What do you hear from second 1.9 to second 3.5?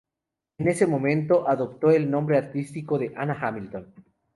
el nombre artístico de "Ana